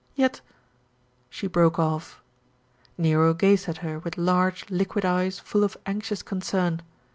[0.15, 0.41] "Yet"
[1.29, 2.23] She broke off.
[2.97, 6.81] Nero gazed at her with large, liquid eyes full of anxious concern.